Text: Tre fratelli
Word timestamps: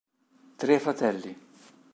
Tre 0.57 0.79
fratelli 0.79 1.29